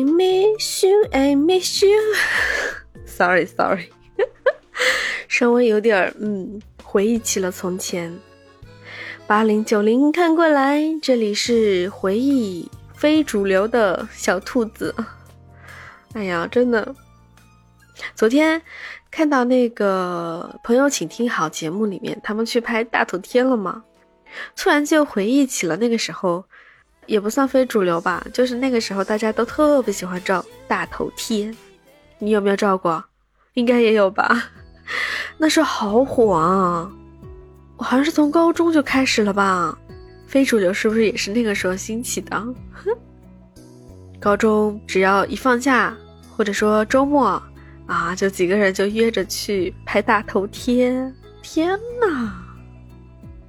[0.00, 2.00] I miss you, I miss you.
[3.04, 3.90] Sorry, sorry，
[5.28, 8.18] 稍微有点儿嗯，回忆起了从前。
[9.26, 14.94] 八零九零看过来，这里是回忆非主流的小兔子。
[16.14, 16.94] 哎呀，真的，
[18.14, 18.62] 昨天
[19.10, 23.84] 看到那个朋友，请听好节目里面，他们去拍大头贴了嘛，
[24.56, 26.46] 突然就回忆起了那个时候。
[27.06, 31.52] 也不算非主流吧，就是那个时候大家都特别喜欢照大头贴，
[32.18, 33.02] 你有没有照过？
[33.54, 34.50] 应该也有吧，
[35.36, 36.90] 那时候好火啊！
[37.76, 39.76] 我好像是从高中就开始了吧，
[40.26, 42.44] 非主流是不是也是那个时候兴起的？
[44.20, 45.96] 高中只要一放假
[46.36, 47.42] 或者说周末
[47.86, 50.92] 啊，就几个人就约着去拍大头贴，
[51.42, 52.34] 天呐！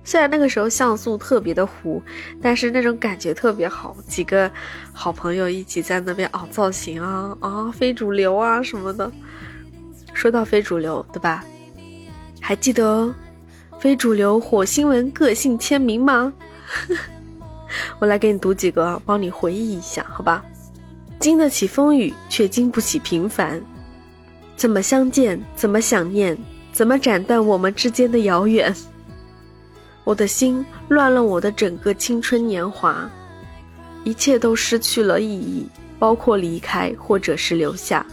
[0.04, 2.02] 虽然那个时候像素特别的糊，
[2.42, 3.96] 但是那种感觉特别好。
[4.08, 4.52] 几个
[4.92, 9.12] 好朋友一起在那边凹造型啊啊，非主流啊什么的。
[10.14, 11.46] 说到非主流，对吧？
[12.42, 13.14] 还记得
[13.80, 16.34] 非主流火星文个性签名吗？
[18.00, 20.44] 我来给你读几个，帮你回忆一下，好吧？
[21.20, 23.62] 经得起风雨，却经不起平凡。
[24.58, 25.40] 怎么相见？
[25.56, 26.36] 怎么想念？
[26.74, 28.76] 怎么斩断我们之间的遥远？
[30.04, 33.10] 我的心乱了，我的整个青春年华，
[34.04, 35.68] 一切都失去了意义，
[36.00, 38.06] 包括离开或者是留下。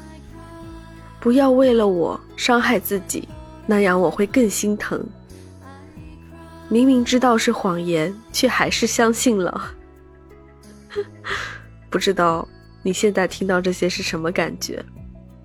[1.19, 3.29] 不要为了我伤害自己，
[3.67, 5.05] 那样我会更心疼。
[6.69, 9.75] 明明知道是谎言，却还是相信了。
[11.91, 12.47] 不知道
[12.83, 14.85] 你现在听到这些是什么感觉？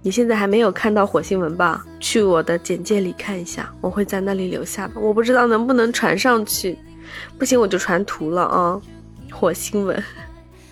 [0.06, 1.86] 你现在还没有看到火星文吧？
[1.98, 5.00] 去我的简介里看一下，我会在那里留下的。
[5.00, 6.78] 我不知道能不能传上去，
[7.40, 8.82] 不行我就传图了啊！
[9.32, 10.04] 火星文。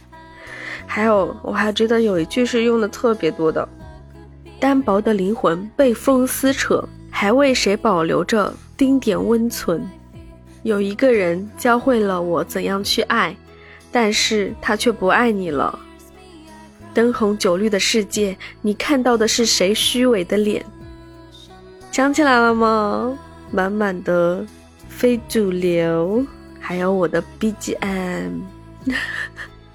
[0.85, 3.65] 还有，我还觉得有一句是用的特别多的：
[4.59, 9.81] 单薄的灵魂被风撕扯，还为谁保留着丁点温存？
[10.63, 13.33] 有一个人教会了我怎样去爱，
[13.93, 15.79] 但是他却不爱你了。
[16.93, 20.65] 灯红酒绿的世界，你看到的是谁虚伪的脸？
[21.91, 23.17] 想起来了吗？
[23.51, 24.45] 满满的
[24.87, 26.25] 非主流，
[26.59, 28.41] 还有我的 BGM，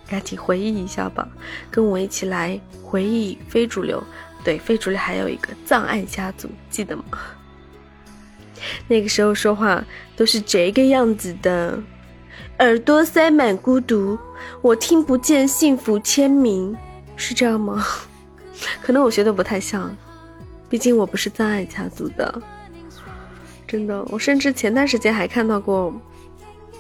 [0.09, 1.29] 赶紧回忆一下吧，
[1.71, 4.03] 跟我一起来回忆非主流。
[4.43, 7.05] 对，非主流还有一个葬爱家族，记得吗？
[8.89, 9.85] 那个时候说话
[10.17, 11.79] 都是这个样子的，
[12.61, 14.19] 耳朵塞满孤独，
[14.63, 16.77] 我听不见幸福签名。
[17.17, 17.85] 是这样吗？
[18.81, 19.95] 可能我学的不太像，
[20.71, 22.43] 毕竟我不是葬爱家族的。
[23.67, 25.93] 真的，我甚至前段时间还看到过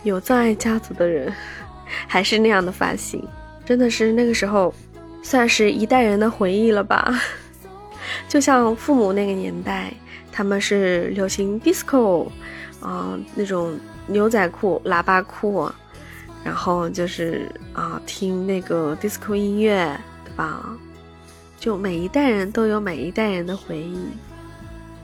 [0.04, 1.32] 有葬爱家族的人，
[2.06, 3.22] 还是那样的发型。
[3.64, 4.72] 真的是那个时候，
[5.22, 7.12] 算是一代人的回忆了吧？
[8.28, 9.92] 就像父母那个年代，
[10.30, 12.28] 他们是流行 disco，
[12.80, 13.76] 啊，那种
[14.06, 15.68] 牛仔裤、喇叭裤，
[16.44, 19.98] 然后就是啊，听那个 disco 音乐。
[20.36, 20.76] 吧，
[21.58, 23.98] 就每一代人都有每一代人的回忆。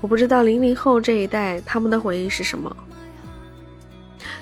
[0.00, 2.76] 我不知道零零后这一代他们的回忆是什么。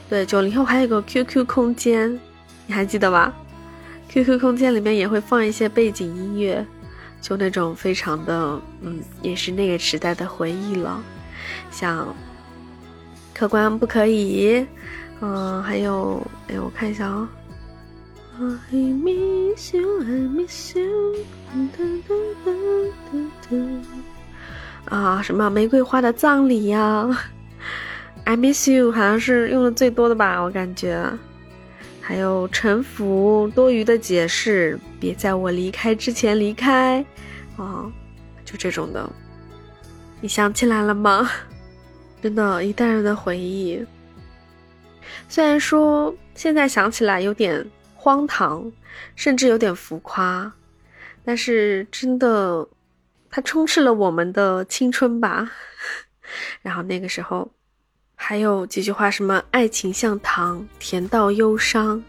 [0.09, 2.19] 对，九零后还有个 QQ 空间，
[2.67, 3.33] 你还记得吧
[4.09, 6.67] ？QQ 空间里面也会放一些背景音乐，
[7.21, 11.01] 就那种非常的，嗯，也是那个时代的回忆了。
[11.71, 12.13] 像
[13.33, 14.67] 客官不可以，
[15.21, 17.29] 嗯，还有，哎，我看一下啊。
[18.41, 21.17] I miss you, I miss you。
[24.87, 27.07] 啊，什么玫瑰花的葬礼呀
[28.25, 31.05] ？I miss you 好像是用的最多的吧，我感觉。
[32.01, 37.05] 还有臣服，多余的解释，别在我离开之前离开。
[37.59, 37.93] 啊，
[38.47, 39.07] 就这种的，
[40.23, 41.31] 你想起来了吗？
[42.23, 43.85] 真的，一代人的回忆。
[45.29, 47.71] 虽然说现在想起来有点。
[48.01, 48.73] 荒唐，
[49.15, 50.51] 甚至有点浮夸，
[51.23, 52.67] 但是真的，
[53.29, 55.51] 它充斥了我们的青春吧。
[56.63, 57.47] 然后那个时候，
[58.15, 62.03] 还有几句话，什么“爱情像糖，甜到忧伤”，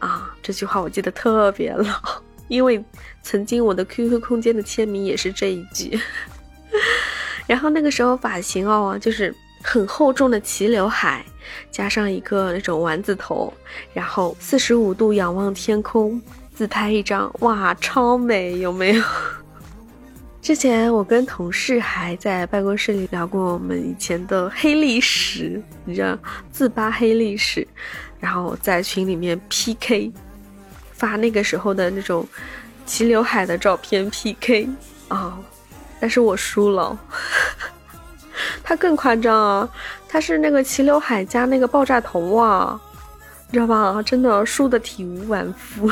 [0.00, 2.84] 啊，这句话我记得特别牢，因为
[3.22, 5.98] 曾经我的 QQ 空间的签名也是这一句。
[7.48, 11.24] 然后那个时候发型哦，就是很厚重的齐刘海。
[11.70, 13.52] 加上一个那种丸子头，
[13.94, 16.20] 然后四十五度仰望天空，
[16.54, 19.02] 自拍一张，哇，超美，有没有？
[20.42, 26.18] 之前我跟同事还在办公室里聊过我们以前的黑历史，你知道，
[26.52, 27.66] 自扒黑历史，
[28.20, 30.12] 然后在群里面 PK，
[30.92, 32.28] 发那个时候的那种
[32.84, 34.68] 齐刘海的照片 PK
[35.08, 35.38] 啊，
[35.98, 36.98] 但是我输了。
[38.68, 39.68] 他更夸张啊，
[40.06, 42.78] 他是那个齐刘海加那个爆炸头啊，
[43.50, 44.02] 你知道吧？
[44.02, 45.90] 真的输的体无完肤。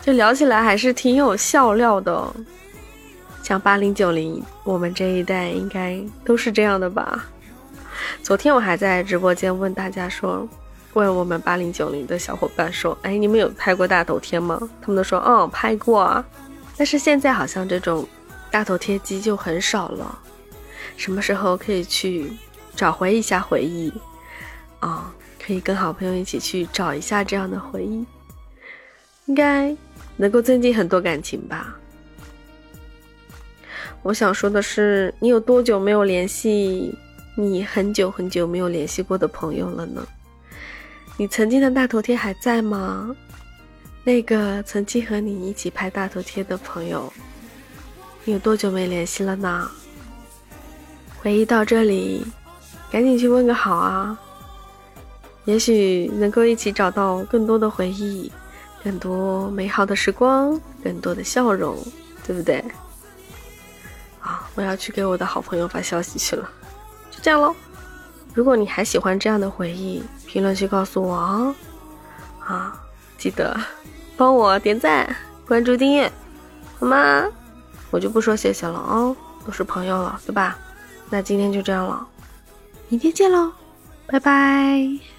[0.00, 2.32] 就聊起来还是挺有笑料的，
[3.42, 7.24] 像八零九零，我们这一代应该都是这样的吧？
[8.22, 10.48] 昨天我还在直播间问大家说，
[10.92, 14.56] 问我们八零九零的小伙伴说，哎，你们有拍过大头贴吗？
[14.80, 16.24] 他们都说，嗯，拍过。
[16.76, 18.06] 但是现在好像这种
[18.48, 20.18] 大头贴机就很少了。
[20.96, 22.32] 什么时候可以去
[22.74, 23.92] 找回一下回忆？
[24.80, 25.14] 啊，
[25.44, 28.04] 可以跟好朋友一起去找一下这样的回忆，
[29.26, 29.76] 应该。
[30.18, 31.76] 能够增进很多感情吧。
[34.02, 36.94] 我想说的是，你有多久没有联系
[37.36, 40.08] 你很久很久没有联系过的朋友了呢？
[41.18, 43.14] 你曾经的大头贴还在吗？
[44.04, 47.12] 那个曾经和你一起拍大头贴的朋友，
[48.24, 49.70] 你有多久没联系了呢？
[51.26, 52.24] 回忆到这里，
[52.88, 54.16] 赶紧去问个好啊！
[55.44, 58.30] 也许能够一起找到更多的回忆。
[58.84, 61.76] 更多美好的时光，更多的笑容，
[62.24, 62.64] 对不对？
[64.20, 66.48] 啊，我要去给我的好朋友发消息去了，
[67.10, 67.52] 就这样喽。
[68.32, 71.54] 如果你还喜欢这样的回忆，评论区告诉我哦。
[72.38, 72.80] 啊，
[73.18, 73.58] 记得
[74.16, 76.08] 帮我点赞、关注、订阅，
[76.78, 77.24] 好吗？
[77.90, 80.56] 我就不说谢谢了哦，都是朋友了，对吧？
[81.10, 82.06] 那今天就这样了，
[82.88, 83.52] 明天见喽，
[84.06, 85.15] 拜拜。